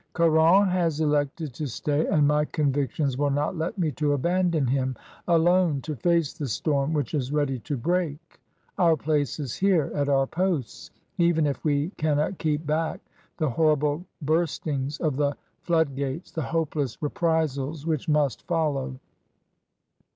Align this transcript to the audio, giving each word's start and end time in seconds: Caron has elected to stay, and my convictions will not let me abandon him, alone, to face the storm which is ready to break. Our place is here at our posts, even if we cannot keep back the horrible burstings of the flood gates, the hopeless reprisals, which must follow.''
Caron 0.13 0.67
has 0.67 0.99
elected 0.99 1.53
to 1.53 1.67
stay, 1.67 2.07
and 2.07 2.27
my 2.27 2.43
convictions 2.45 3.19
will 3.19 3.29
not 3.29 3.55
let 3.55 3.77
me 3.77 3.93
abandon 4.09 4.65
him, 4.65 4.95
alone, 5.27 5.79
to 5.81 5.95
face 5.95 6.33
the 6.33 6.47
storm 6.47 6.91
which 6.91 7.13
is 7.13 7.31
ready 7.31 7.59
to 7.59 7.77
break. 7.77 8.41
Our 8.79 8.97
place 8.97 9.39
is 9.39 9.53
here 9.55 9.91
at 9.93 10.09
our 10.09 10.25
posts, 10.25 10.89
even 11.19 11.45
if 11.45 11.63
we 11.63 11.91
cannot 11.99 12.39
keep 12.39 12.65
back 12.65 12.99
the 13.37 13.51
horrible 13.51 14.03
burstings 14.25 14.99
of 14.99 15.17
the 15.17 15.37
flood 15.61 15.95
gates, 15.95 16.31
the 16.31 16.41
hopeless 16.41 16.99
reprisals, 16.99 17.85
which 17.85 18.09
must 18.09 18.47
follow.'' 18.47 18.97